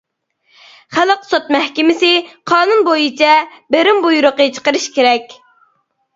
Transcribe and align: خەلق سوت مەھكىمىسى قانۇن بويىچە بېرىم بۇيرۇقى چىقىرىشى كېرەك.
خەلق 0.95 1.27
سوت 1.31 1.51
مەھكىمىسى 1.55 2.09
قانۇن 2.53 2.81
بويىچە 2.89 3.37
بېرىم 3.77 4.01
بۇيرۇقى 4.09 4.51
چىقىرىشى 4.59 4.97
كېرەك. 4.99 5.39